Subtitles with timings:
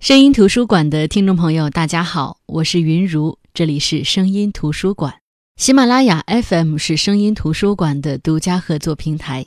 [0.00, 5.12] 声音图书馆的听众朋友，大家好，我是云如，这里是声音图书馆。
[5.56, 9.44] 喜马拉雅 FM 是声音图书馆的独家合作平台。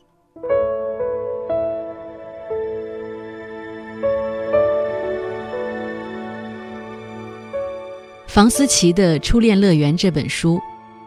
[8.27, 10.59] 房思琪的《初恋乐园》这本书，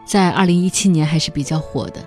[0.07, 2.03] 在二零一七年还是比较火的。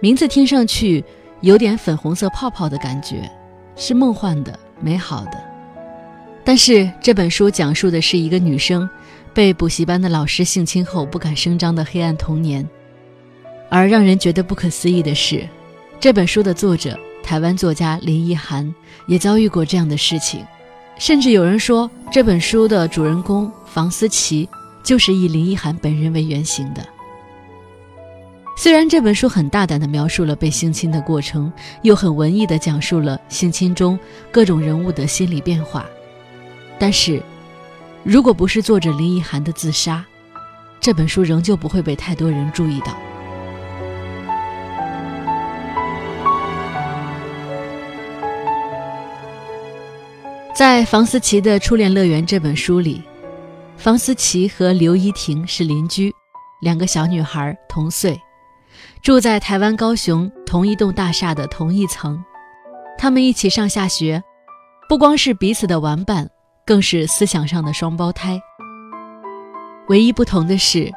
[0.00, 1.04] 名字听上去
[1.40, 3.28] 有点粉红色泡泡的感觉，
[3.74, 5.49] 是梦幻的、美好的。
[6.44, 8.88] 但是这本书讲述的是一个女生
[9.32, 12.68] 被补习班的老师性侵后不敢声张的黑暗童年，
[13.68, 15.46] 而让人觉得不可思议的是，
[16.00, 18.74] 这本书的作者台湾作家林奕涵
[19.06, 20.44] 也遭遇过这样的事情，
[20.98, 24.48] 甚至有人说这本书的主人公房思琪
[24.82, 26.84] 就是以林奕涵本人为原型的。
[28.56, 33.98] 虽然这本书很大胆地描述了被性侵的过程，又很文艺地讲述了性侵中
[34.32, 35.86] 各种人物的心理变化。
[36.80, 37.22] 但是，
[38.02, 40.02] 如果不是作者林奕涵的自杀，
[40.80, 42.96] 这本书仍旧不会被太多人注意到。
[50.54, 53.02] 在房思琪的《初恋乐园》这本书里，
[53.76, 56.10] 房思琪和刘依婷是邻居，
[56.62, 58.18] 两个小女孩同岁，
[59.02, 62.24] 住在台湾高雄同一栋大厦的同一层，
[62.96, 64.22] 他们一起上下学，
[64.88, 66.30] 不光是彼此的玩伴。
[66.70, 68.40] 更是思想上的双胞胎。
[69.88, 70.88] 唯一不同的是，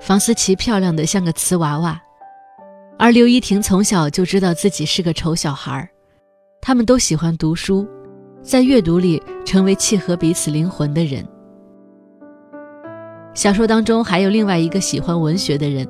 [0.00, 2.02] 房思琪漂亮的像个瓷娃娃，
[2.98, 5.88] 而刘依婷从小就知道自己是个丑小孩。
[6.60, 7.86] 他们都喜欢读书，
[8.42, 11.24] 在阅读里成为契合彼此灵魂的人。
[13.32, 15.86] 小说当中还有另外一个喜欢文学的人，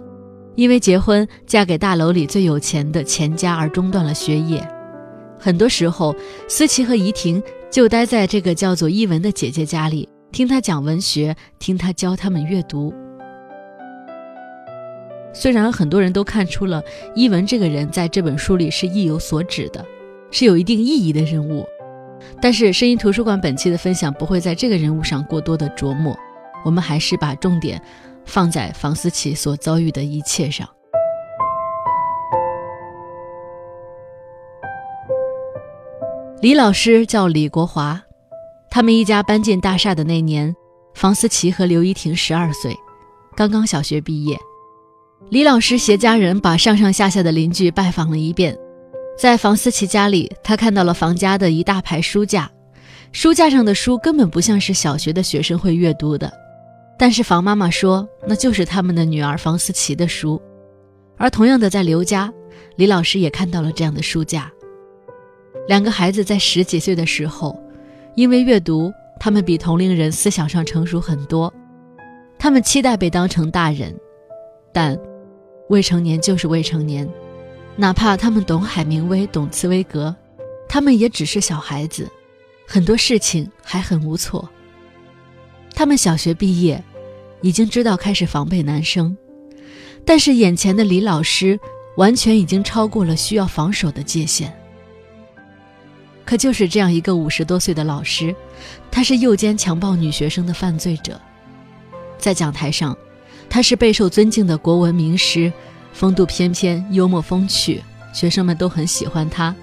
[0.56, 4.62] 因为结婚嫁给大楼里最有钱的钱家而中断了学业。
[5.38, 6.14] 很多时候，
[6.48, 7.42] 思琪和怡婷。
[7.70, 12.94] 就待在这个叫做伊文的姐姐家里，听她讲文学，听她教他们阅读。
[15.34, 16.82] 虽然很多人都看出了
[17.14, 19.84] 伊文这个人在这本书里是意有所指的，
[20.30, 21.66] 是有一定意义的人物，
[22.40, 26.16] 但是声音图书馆本期的分享不会在这个人物上过多的琢磨，
[26.64, 27.82] 我们还是把重点
[28.24, 30.66] 放在房思琪所遭遇的一切上。
[36.42, 37.98] 李老师叫李国华，
[38.70, 40.54] 他们一家搬进大厦的那年，
[40.94, 42.76] 房思琪和刘依婷十二岁，
[43.34, 44.38] 刚刚小学毕业。
[45.30, 48.56] 李老师携家人把上上下下的邻居拜访了一遍，
[49.18, 52.50] 在房思琪家里，他看到了房家的一大排书架，
[53.12, 56.30] 书架上的书根本不像是小学的学生会阅读的，
[56.98, 60.40] 但是房妈妈说那就是他们的女儿房思琪的书。
[61.16, 62.30] 而同样的，在刘家，
[62.76, 64.52] 李老师也看到了这样的书架。
[65.68, 67.60] 两个孩子在十几岁的时候，
[68.14, 71.52] 因为阅读，他们比同龄人思想上成熟很多。
[72.38, 73.94] 他们期待被当成大人，
[74.72, 74.98] 但
[75.68, 77.08] 未成年就是未成年，
[77.76, 80.14] 哪怕他们懂海明威、懂茨威格，
[80.68, 82.08] 他们也只是小孩子，
[82.66, 84.48] 很多事情还很无措。
[85.74, 86.82] 他们小学毕业，
[87.40, 89.16] 已经知道开始防备男生，
[90.04, 91.58] 但是眼前的李老师
[91.96, 94.55] 完全已经超过了需要防守的界限。
[96.26, 98.34] 可就是这样一个五十多岁的老师，
[98.90, 101.18] 他是诱奸强暴女学生的犯罪者。
[102.18, 102.96] 在讲台上，
[103.48, 105.52] 他是备受尊敬的国文名师，
[105.92, 107.80] 风度翩翩，幽默风趣，
[108.12, 109.54] 学生们都很喜欢他。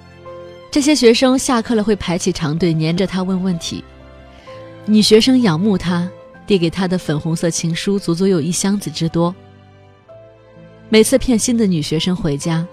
[0.71, 3.83] 这些学生下课了会排起长队，黏着他问问题。
[4.85, 6.09] 女学生仰慕他，
[6.47, 9.35] 递给他的粉红色情书足足有一箱子之多。
[10.87, 12.65] 每次骗新的女学生回家。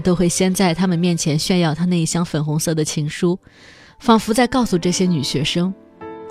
[0.00, 3.38] 都会先在他们面前炫耀他那一箱粉红色的情书，
[3.98, 5.72] 仿佛在告诉这些女学生：“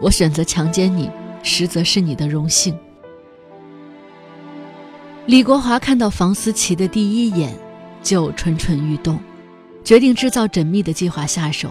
[0.02, 1.10] 我选择强奸你，
[1.44, 2.78] 实则是你的荣幸。”
[5.26, 7.54] 李国华看到房思琪的第一眼，
[8.02, 9.20] 就蠢蠢欲动，
[9.84, 11.70] 决定制造缜密的计划下手。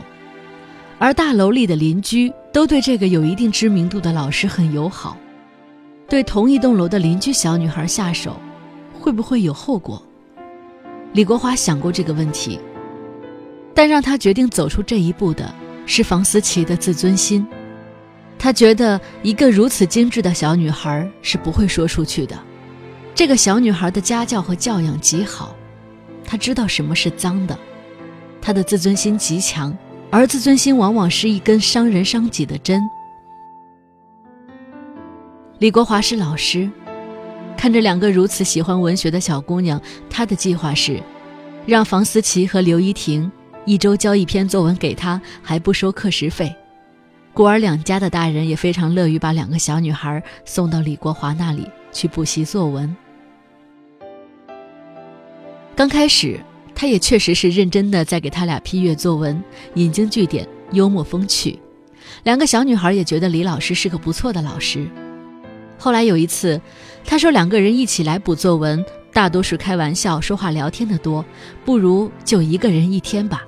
[0.99, 5.17] 而大楼里的邻居都对这个有一定知名度的老师很友好，
[6.09, 8.37] 对同一栋楼的邻居小女孩下手，
[8.99, 10.03] 会不会有后果？
[11.17, 12.61] 李国华想过这个问题，
[13.73, 15.51] 但让他决定走出这一步的
[15.87, 17.47] 是房思琪的自尊心。
[18.39, 22.39] 他觉得一个如此精致的小女孩是不会说出去的。
[23.15, 25.57] 这个小女孩的家教和教养极好，
[26.23, 27.59] 她知道什么是脏的。
[28.43, 29.75] 她的自尊心极强，
[30.11, 32.83] 而自尊心往往是一根伤人伤己的针。
[35.61, 36.71] 李国华是老师。
[37.57, 41.03] 看着两个如此喜欢文学的小姑娘，他的计划是，
[41.67, 43.31] 让房思琪和刘依婷
[43.65, 46.55] 一周交一篇作文给他，还不收课时费。
[47.33, 52.95] 故而两家的大人也非常乐于把两个小女孩送到李国华那里去补习作文。
[55.75, 56.41] 刚开始，
[56.75, 59.43] 他也确实是认真的在给他俩批阅作文，
[59.75, 61.59] 引经据典，幽默风趣。
[62.23, 64.89] 两个小女孩也觉得李老师是个不错的老师。
[65.87, 66.61] 后来有一次，
[67.05, 71.25] 他说两个人一起来补作文，大多是开玩笑、说话聊天的多，
[71.65, 73.47] 不如就一个人一天吧。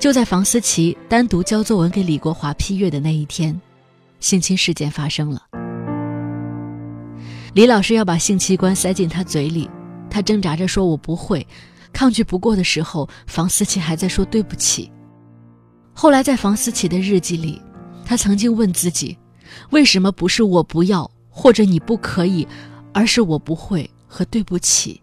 [0.00, 3.56] 就在房思琪单独交作文给李国华批阅的那一天，
[4.18, 5.42] 性侵事件发生了。
[7.54, 9.70] 李老师要把性器官塞进他嘴里，
[10.10, 11.46] 他挣扎着说：“我不会。”
[11.94, 14.90] 抗拒不过的时候，房思琪还在说对不起。
[15.94, 17.62] 后来在房思琪的日记里，
[18.04, 19.16] 他曾经问自己
[19.70, 22.46] ：“为什么不是我不要或者你不可以，
[22.92, 25.00] 而是我不会和对不起？”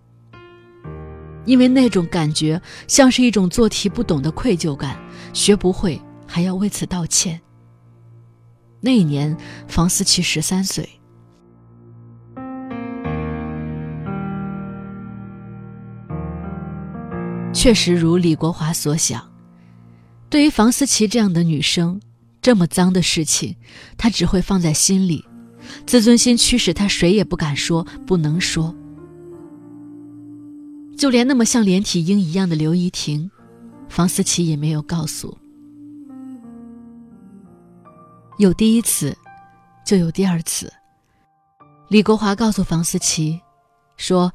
[1.45, 4.99] 因为那种感觉像是一种做题不懂的愧疚感，
[5.31, 7.39] 学不会还要为此道歉。
[8.81, 9.35] 那一年，
[9.67, 10.87] 房思琪十三岁。
[17.53, 19.25] 确实如李国华所想，
[20.29, 21.99] 对于房思琪这样的女生，
[22.47, 23.57] 这么脏的事情，
[23.97, 25.25] 他只会放在心里，
[25.85, 28.73] 自尊心驱使他谁也不敢说，不能说。
[30.97, 33.29] 就连那么像连体婴一样的刘怡婷，
[33.89, 35.37] 房思琪也没有告诉。
[38.37, 39.13] 有第一次，
[39.85, 40.71] 就有第二次。
[41.89, 43.41] 李国华告诉房思琪，
[43.97, 44.31] 说：“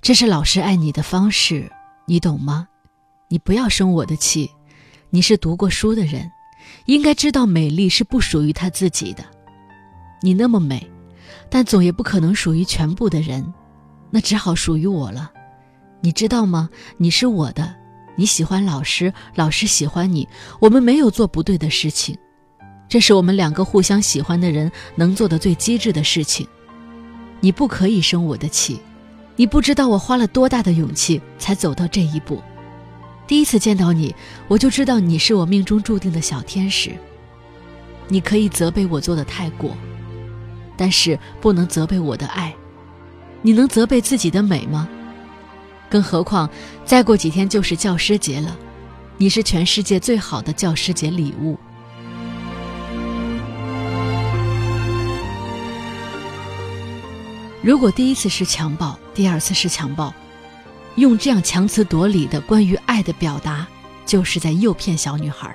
[0.00, 1.68] 这是老师爱你的方式，
[2.06, 2.68] 你懂吗？
[3.28, 4.48] 你不要生我的气。
[5.10, 6.30] 你是读过书的人，
[6.86, 9.24] 应该知道美丽是不属于他自己的。
[10.20, 10.90] 你那么美，
[11.50, 13.52] 但总也不可能属于全部的人，
[14.10, 15.30] 那只好属于我了。”
[16.04, 16.68] 你知道吗？
[16.96, 17.72] 你是我的，
[18.16, 20.26] 你喜欢老师，老师喜欢你，
[20.58, 22.18] 我们没有做不对的事情，
[22.88, 26.44] 这是我们两个互相喜欢的人能做的最机智的事情。
[27.38, 28.80] 你不可以生我的气，
[29.36, 32.42] 你不知道我花了多大的勇气才走到这一步。
[33.32, 34.14] 第一次见到你，
[34.46, 36.94] 我就知道你是我命中注定的小天使。
[38.06, 39.74] 你可以责备我做的太过，
[40.76, 42.54] 但是不能责备我的爱。
[43.40, 44.86] 你能责备自己的美吗？
[45.88, 46.46] 更何况，
[46.84, 48.54] 再过几天就是教师节了，
[49.16, 51.58] 你是全世界最好的教师节礼物。
[57.62, 60.12] 如果第一次是强暴，第二次是强暴，
[60.96, 63.66] 用这样强词夺理的关于爱的表达，
[64.04, 65.54] 就是在诱骗小女孩。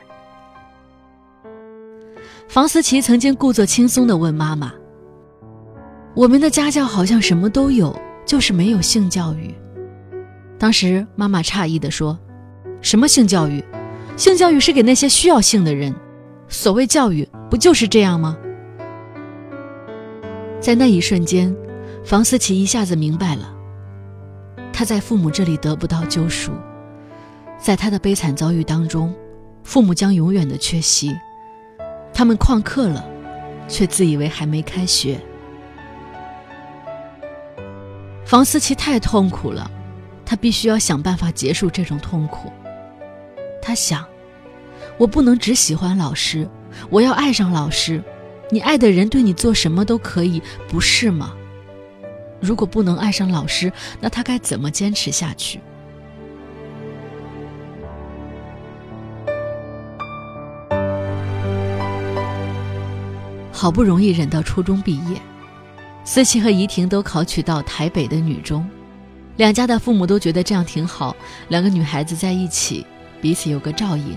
[2.47, 4.73] 房思琪曾经故作轻松的问妈妈
[6.15, 7.95] ：“我们的家教好像什么都有，
[8.25, 9.53] 就是没有性教育。”
[10.57, 12.17] 当时妈妈诧异地说
[12.81, 13.63] ：“什么性教育？
[14.15, 15.93] 性教育是给那些需要性的人。
[16.47, 18.37] 所谓教育，不就是这样吗？”
[20.59, 21.55] 在那一瞬间，
[22.03, 23.53] 房思琪一下子明白了，
[24.77, 26.51] 他在父母这里得不到救赎，
[27.57, 29.11] 在他的悲惨遭遇当中，
[29.63, 31.17] 父母将永远的缺席。
[32.13, 33.03] 他们旷课了，
[33.67, 35.19] 却自以为还没开学。
[38.23, 39.71] 房思琪太痛苦了。
[40.23, 42.51] 他必须要想办法结束这种痛苦。
[43.59, 44.05] 他想，
[44.99, 46.47] 我不能只喜欢老师，
[46.91, 48.03] 我要爱上老师。
[48.51, 51.33] 你爱的人对你做什么都可以，不是吗？
[52.39, 55.59] 如果不能爱上老师，那他该怎么坚持下去？
[63.51, 65.19] 好不容易忍到初中毕业，
[66.03, 68.69] 思琪和怡婷都考取到台北的女中。
[69.37, 71.15] 两家的父母都觉得这样挺好，
[71.49, 72.85] 两个女孩子在一起，
[73.19, 74.15] 彼此有个照应。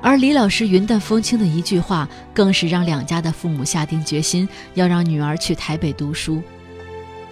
[0.00, 6.42] 而李老师云淡风轻的一句话，更是让两家的父母下定决心要让女儿去台北读书。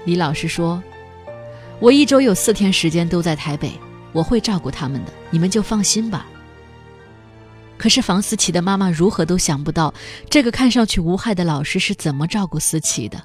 [0.05, 0.83] 李老师说
[1.81, 3.73] ：“我一周有四天时间都在台北，
[4.13, 6.27] 我会照顾他们的，你们就放心吧。”
[7.77, 9.93] 可是房思琪的妈妈如何都想不到，
[10.29, 13.19] 这个看上去无害的老师是怎么照顾思琪的。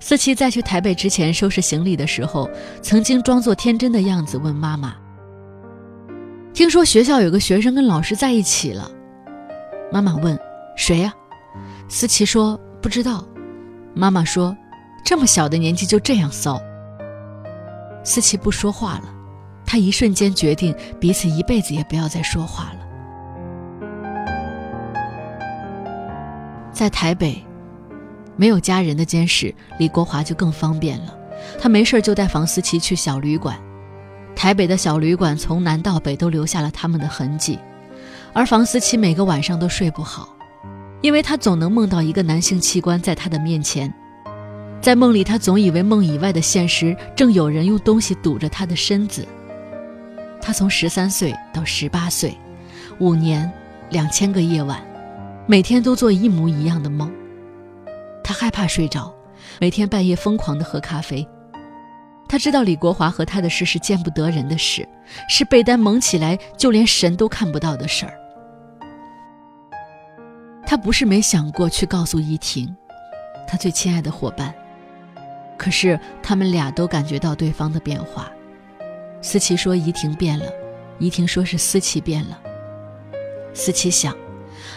[0.00, 2.50] 思琪在去台北之前收拾行李的时候，
[2.82, 4.96] 曾经装作天真的样子问妈妈
[6.52, 8.90] ：“听说学校有个学生跟老师在一起了。”
[9.92, 10.38] 妈妈问
[10.76, 11.14] ：“谁呀？”
[11.88, 13.24] 思琪说：“不知道。”
[13.94, 14.54] 妈妈说
[15.06, 16.60] ：“这么小的年纪就这样骚。”
[18.02, 19.04] 思琪不说话了，
[19.64, 22.80] 她一瞬间决定彼此一辈子也不要再说话了。
[26.72, 27.40] 在台北。
[28.38, 31.18] 没有家人的监视，李国华就更方便了。
[31.58, 33.58] 他没事就带房思琪去小旅馆，
[34.34, 37.58] 台北的小旅馆从南到北都留下了他们的痕迹。
[38.34, 40.28] 而房思琪每个晚上都睡不好，
[41.00, 43.90] 因为她总能梦到一个男性器官在她的面前，
[44.80, 49.26] 在梦里，他总以为梦以外的现实正有人用东西堵着他的身子。
[50.40, 52.36] 他从十三岁到十八岁，
[53.00, 53.52] 五年，
[53.90, 54.80] 两千个夜晚，
[55.46, 57.12] 每天都做一模一样的梦。
[58.22, 59.12] 他害怕睡着，
[59.60, 61.26] 每天半夜疯狂的喝咖啡。
[62.28, 64.88] 他知道李国华和他的事是见不得人的事，
[65.28, 68.14] 是被单蒙起来就连神都看不到的事儿。
[70.64, 72.72] 他不是没想过去告诉依婷，
[73.48, 74.54] 他最亲爱的伙伴。
[75.56, 78.30] 可是他们俩都感觉到对方的变化。
[79.22, 80.46] 思琪说怡婷变了，
[80.98, 82.38] 怡婷说是思琪变了。
[83.54, 84.14] 思琪想，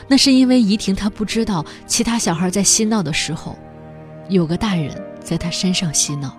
[0.08, 3.58] 那是因为怡婷她不知道，其他小孩在嬉闹的时候，
[4.30, 6.36] 有个大人在她身上嬉闹。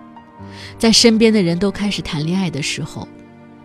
[0.77, 3.07] 在身边的人都开始谈恋爱的时候，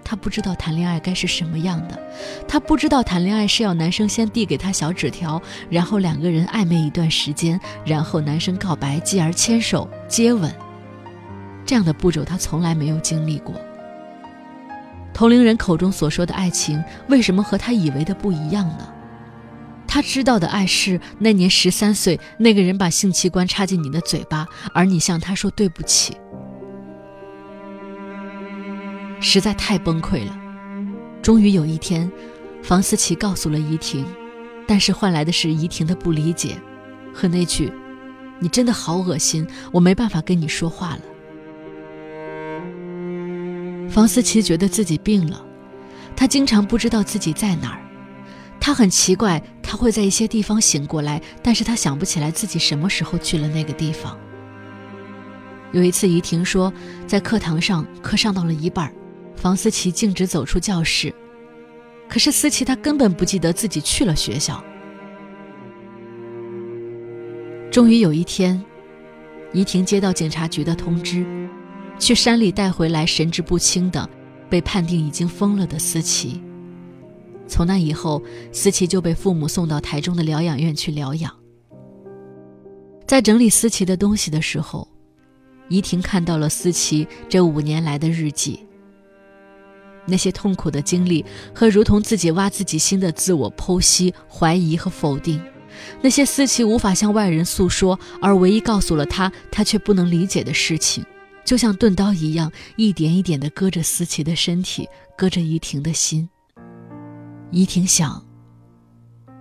[0.04, 1.98] 他不知道谈恋爱该是什么样的。
[2.46, 5.40] 他不知道谈恋爱是要男生先递给他小纸条，
[5.70, 10.54] 然后两个人暧昧一段时间，然后男生告白，继而牵手、接吻。
[11.66, 13.54] 这样的步骤他从来没有经历过。
[15.12, 18.92] 同龄人口中所说的爱情，为什么和他以为的不一样呢？
[19.88, 26.16] 他知道的爱是那年十三岁，那个人把性器官插进你的嘴巴，而你向他说对不起。
[29.20, 30.38] 实在太崩溃了。
[31.22, 32.12] 终于有一天，
[32.62, 34.04] 房思琪告诉了怡婷，
[34.68, 36.56] 但是换来的是怡婷的不理解，
[37.14, 37.72] 和那句
[38.38, 41.00] ：“你真的好恶心，我没办法跟你说话了。”
[43.88, 45.44] 房思琪觉得自己病了，
[46.14, 47.80] 她经常不知道自己在哪儿。
[48.60, 54.18] 她很奇怪，她会在一些地方醒过来，但是她想不起来自己什么时候去了那个地方。
[55.72, 56.72] 有一次，怡婷说，
[57.06, 58.92] 在课堂上，课上到了一半。
[59.34, 61.14] 房思琪径直走出教室，
[62.08, 64.64] 可是思琪她根本不记得自己去了学校。
[67.70, 68.64] 终于有一天，
[69.52, 71.45] 怡婷接到警察局的通知，
[71.98, 74.08] 去山里带回来神志不清的、
[74.48, 76.40] 被判定已经疯了的思琪。
[77.48, 78.22] 从那以后，
[78.52, 81.32] 思琪就被父母送到台中的疗养院去疗养。
[83.06, 84.86] 在整理思琪的东西的时候，
[85.68, 88.60] 怡婷看到了思琪这五年来的日记。
[90.08, 95.40] 那些痛苦的经历和如同自己挖自己心的自我剖析、怀疑和否定，
[96.00, 101.04] 那些思琪无法向外人诉说，而唯一告诉了他他却不能理解的事情，
[101.46, 104.86] 就像钝刀一样，一点一点地割着思琪的身体，
[105.16, 106.28] 割着怡婷的心。
[107.52, 108.20] 怡婷想：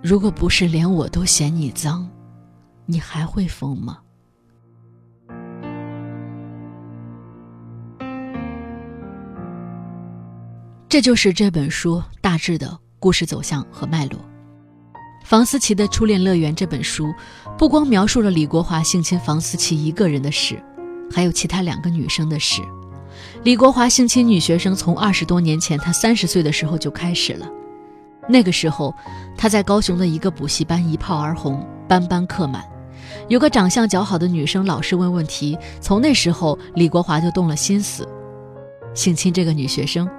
[0.04, 2.08] 如果不是连我都嫌你脏，
[2.86, 3.98] 你还会疯吗？
[10.88, 14.20] 这就是这本书大致的故事走向和脉络。
[15.26, 17.12] 房思琪的初恋乐园这本书，
[17.58, 20.64] 不光描述了李国华性侵房思琪一个人的事，
[21.12, 22.62] 还有其他两个女生的事。
[23.44, 27.48] 李国华性侵女学生，从二十多年前他三十岁的时候就开始了。
[28.28, 28.94] 那个时候，
[29.38, 32.64] 他在高雄的一个补习班一炮而红，班班客满。
[33.28, 38.08] 有个长相较好的女生老是问问题，从那时候，李国华就动了心思，
[38.96, 40.10] 性侵这个女学生。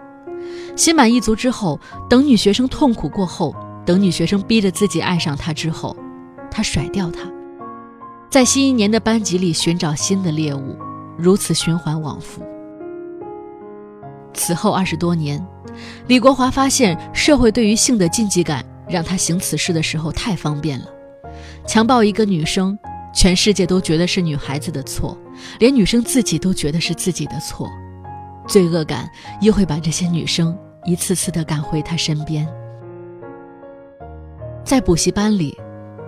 [0.76, 5.96] 心满意足之后，等女学生痛苦过后，等女学生逼着自己爱上他之后，
[6.48, 7.28] 他甩掉她，
[8.28, 10.76] 在新一年的班级里寻找新的猎物，
[11.16, 12.42] 如此循环往复。
[14.35, 15.45] 此后二十多年，
[16.09, 20.87] 李国华发现社会对于性的禁忌感，让他行此事的时候太方便了。
[21.66, 22.78] 强暴一个女生，
[23.14, 25.16] 全世界都觉得是女孩子的错，
[25.59, 27.71] 连女生自己都觉得是自己的错。
[28.47, 29.09] 罪恶感
[29.40, 32.47] 又会把这些女生一次次地赶回他身边。
[34.64, 35.56] 在补习班里，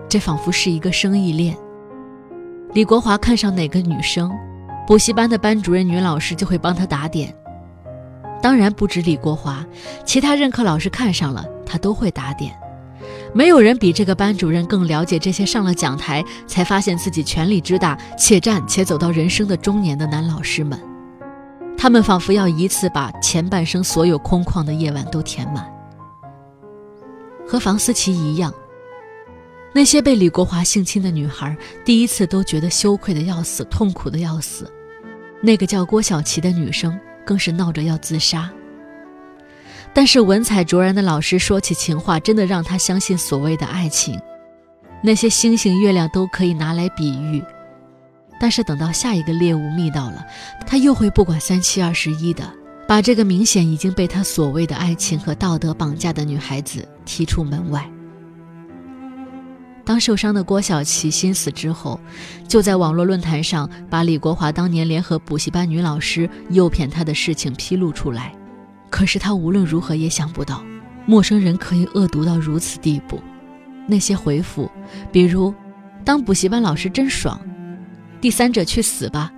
[0.09, 1.57] 这仿佛是一个生意链。
[2.75, 4.31] 李国华看上哪个女生，
[4.87, 7.35] 补习班的班主任、女老师就会帮他打点。
[8.43, 9.65] 当然不止李国华，
[10.05, 12.55] 其他任课老师看上了他都会打点。
[13.33, 20.79] 没有人比这个班主任更了解这些上了讲台才发现自己权力之大，且战且走到人生的中年的男老师们。
[21.77, 25.67] 他们仿佛要一次把前半生所有空旷的夜晚都填满。
[27.47, 28.53] 和房思琪一样，
[29.73, 34.71] 那些被李国华性侵的女孩，第一次都觉得羞愧的要死，痛苦的要死。
[35.41, 38.51] 那个叫郭晓琪的女生，更是闹着要自杀。
[39.93, 44.19] 但是文采卓然的老师说起情话，真的让她相信所谓的爱情，
[45.03, 47.43] 那些星星月亮都可以拿来比喻。
[48.41, 50.25] 但是等到下一个猎物觅到了，
[50.67, 52.49] 他又会不管三七二十一的
[52.87, 57.89] 把这个明显已经被他所谓的爱情和道德绑架的女孩子踢出门外。
[59.88, 61.99] 当受伤的郭晓琪心死之后，
[62.47, 68.35] 就在网络论坛上把李国华当年联合补习班女老师诱骗他的事情披露出来。
[68.90, 70.62] 可是他无论如何也想不到，
[71.07, 73.18] 陌生人可以恶毒到如此地步。
[73.87, 74.71] 那些回复，
[75.11, 75.54] 比如
[76.04, 77.40] “当补习班老师真爽
[78.21, 79.33] ”，“第三者去死吧”，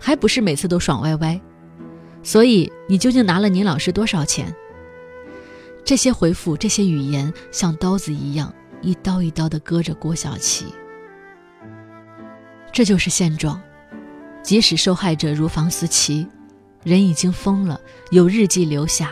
[0.00, 1.38] 还不是每次都爽歪歪。
[2.22, 4.50] 所以你究竟拿了倪老师多少钱？
[5.84, 8.50] 这些回复，这些语言像刀子一样。
[8.82, 10.66] 一刀一刀地割着郭晓琪，
[12.72, 13.60] 这就是现状。
[14.42, 16.26] 即使受害者如房思琪，
[16.82, 19.06] 人已经疯了，有日记留下；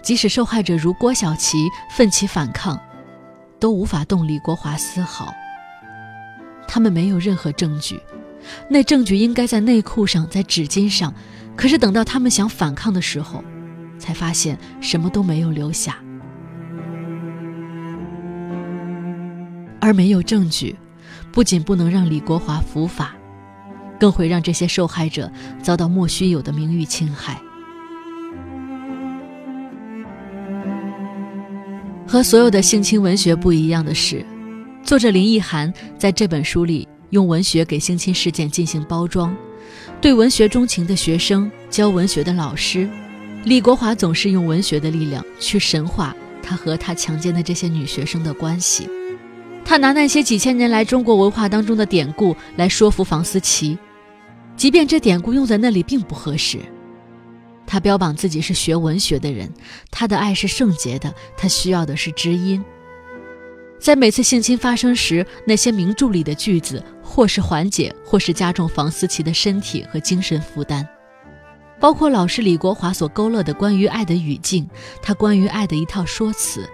[0.00, 1.58] 即使受害者如郭晓琪，
[1.90, 2.80] 奋起反抗，
[3.58, 5.34] 都无法动李国华丝毫。
[6.68, 8.00] 他们没有任何证据，
[8.70, 11.12] 那证据应该在内裤上，在纸巾上。
[11.56, 13.42] 可是等到他们想反抗的时候，
[13.98, 15.98] 才发现什么都没有留下。
[19.88, 20.76] 而没有证据，
[21.32, 23.16] 不仅不能让李国华伏法，
[23.98, 27.40] 更会让这些受害者遭到莫须有的名誉侵害。
[32.06, 34.22] 和所有的性侵文学不一样的是，
[34.84, 39.34] 作者林奕涵在这本书里用文学给性侵事件进行包装，
[40.02, 42.86] 对文学钟情的学生、教文学的老师，
[43.42, 48.86] 李国华总是用文学的力量去神化他和他强奸的这些女学生的关系。
[49.68, 53.76] 他拿那些几千年来中国文化当中的典故来说服房思琪，
[54.56, 56.58] 即便这典故用在那里并不合适。
[57.66, 59.52] 他标榜自己是学文学的人，
[59.90, 62.64] 他的爱是圣洁的，他需要的是知音。
[63.78, 70.88] 在每次性侵发生时，那些名著里的句子，或是缓解，或是加重房思琪的身体和精神负担，
[71.78, 74.66] 包括老师李国华所勾勒的关于爱的语境，
[75.02, 76.66] 他关于爱的一套说辞，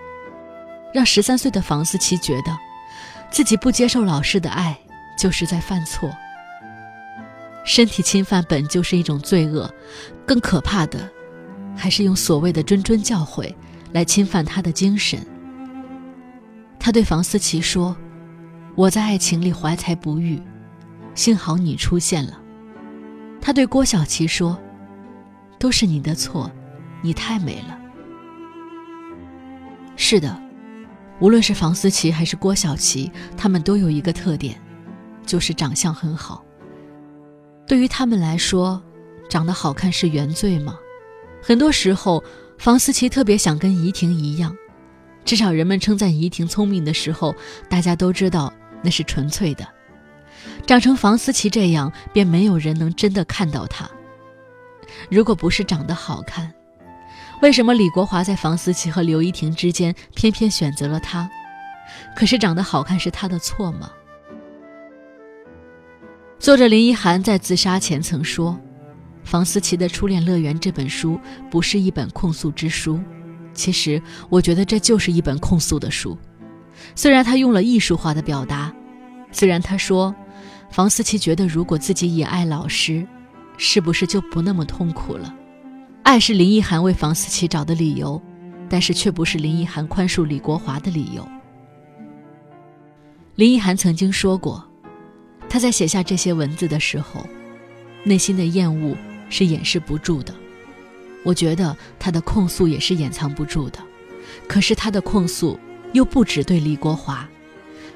[0.94, 2.56] 让十三岁的房思琪觉得。
[3.34, 4.78] 自己不接受老师的爱，
[5.18, 6.08] 就是在犯错。
[7.64, 9.68] 身体侵犯本就是一种罪恶，
[10.24, 11.10] 更可怕的，
[11.76, 13.52] 还是用所谓的谆谆教诲
[13.90, 15.18] 来侵犯他的精神。
[16.78, 17.96] 他对房思琪说
[18.76, 20.40] ：“我在爱情里怀才不遇，
[21.16, 22.40] 幸好你出现了。”
[23.42, 24.56] 他对郭晓琪说
[25.58, 26.48] ：“都是你的错，
[27.02, 27.76] 你太美了。”
[29.98, 30.43] 是的。
[31.20, 34.60] 无论是房思琪还是郭晓琪，他们都有一个特点，
[35.24, 36.44] 就是长相很好。
[37.66, 38.82] 对于他们来说，
[39.28, 40.78] 长得好看是原罪吗？
[41.42, 42.22] 很多时候，
[42.58, 44.54] 房思琪特别想跟怡婷一样，
[45.24, 47.34] 至少人们称赞怡婷聪明的时候，
[47.68, 49.66] 大家都知道那是纯粹的。
[50.66, 53.88] 长成房思琪这样，便没有人能真的看到她。
[55.10, 56.52] 如果不是长得好看，
[57.42, 61.28] 为什么李国华在房思琪和刘依婷之间偏偏选择了她？
[62.16, 63.90] 可是长得好看是他的错吗？
[66.38, 68.58] 作者林一涵在自杀前曾说
[69.24, 71.18] ：“房思琪的初恋乐园这本书
[71.50, 73.00] 不是一本控诉之书。”
[73.52, 76.18] 其实，我觉得这就是一本控诉的书。
[76.94, 78.74] 虽然他用了艺术化的表达，
[79.30, 80.14] 虽然他说，
[80.70, 83.06] 房思琪觉得如果自己也爱老师，
[83.56, 85.32] 是不是就不那么痛苦了？
[86.04, 88.20] 爱是林奕涵为房思琪找的理由，
[88.68, 91.26] 但是却不是林奕涵宽恕李国华的理由。
[93.36, 94.62] 林奕涵曾经说过，
[95.48, 97.26] 他在写下这些文字的时候，
[98.04, 98.94] 内心的厌恶
[99.30, 100.32] 是掩饰不住的。
[101.24, 103.78] 我觉得他的控诉也是掩藏不住的，
[104.46, 105.58] 可是他的控诉
[105.94, 107.26] 又不只对李国华，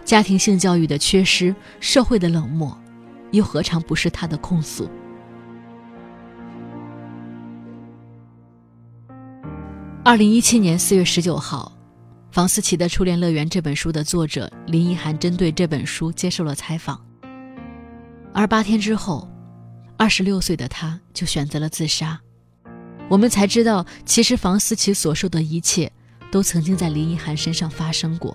[0.07, 2.77] 家庭性教育的缺失、社会的冷漠，
[3.33, 4.89] 又何尝不是他的控诉？
[10.05, 11.71] 二零一七年四月十九号，
[12.31, 17.05] 房思琪的《初恋乐园》这本书的作者林奕涵针对这本书接受了采访。
[18.33, 19.29] 而八天之后，
[19.99, 22.19] 二十六岁的他就选择了自杀。
[23.11, 25.91] 我们才知道，其实房思琪所受的一切，
[26.31, 28.35] 都曾经在林奕涵身上发生过。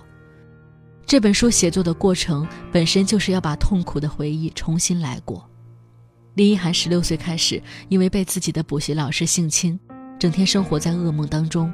[1.06, 5.50] 这本书写作的过程本身就是要把痛苦的回忆重新来过。
[6.36, 9.80] 林奕涵十六岁开始，因为被自己的补习老师性侵。
[10.24, 11.70] 整天生活在噩梦当中，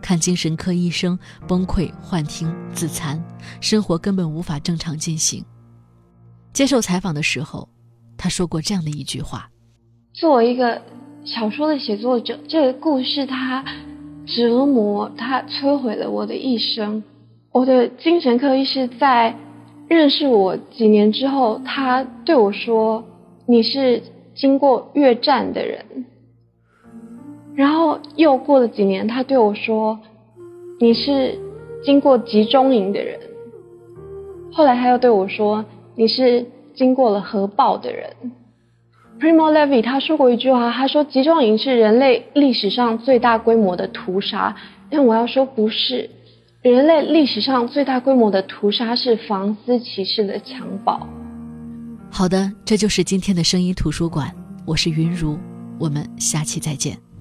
[0.00, 3.22] 看精神科医生，崩溃、幻听、自残，
[3.60, 5.44] 生活根本无法正常进行。
[6.52, 7.68] 接受采访的时候，
[8.18, 9.48] 他说过这样的一句话
[10.12, 10.82] ：“作为一个
[11.24, 13.64] 小说的写作者，这个故事它
[14.26, 17.04] 折磨、它摧毁了我的一生。
[17.52, 19.36] 我的精神科医师在
[19.86, 23.04] 认识我几年之后，他对我说
[23.46, 24.02] ：‘你是
[24.34, 25.86] 经过越战的人。’”
[27.54, 29.98] 然后又过了几年，他对我说
[30.80, 31.38] ：“你是
[31.84, 33.18] 经过集中营的人。”
[34.52, 38.10] 后来他又对我说：“你是经过了核爆的人。”
[39.20, 44.56] Primo Levi 他说过一句话，他说：“集中营是人类历史上最大规模的屠杀。”
[44.90, 46.10] 但我要说不是，
[46.62, 51.06] 人类历史上最大规模的屠杀是房思琪式的襁褓。
[52.10, 54.34] 好的，这就是今天的声音图书馆，
[54.66, 55.38] 我是云如，
[55.78, 57.11] 我们下期再见。